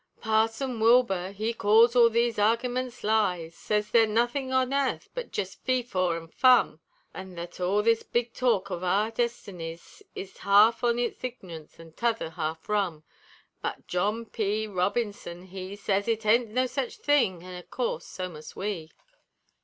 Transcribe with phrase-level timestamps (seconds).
[0.19, 5.63] Parson Wilbur he calls all these argimunts lies; Sez they're nothin' on airth but jest
[5.63, 6.79] fee, faw, fum:
[7.13, 11.91] An' thet all this big talk of our destinies Is half on it ign'ance an'
[11.91, 13.03] t'other half rum;
[13.61, 14.65] But John P.
[14.65, 18.89] Robinson he Sez it ain't no sech thing; an', of course, so must we.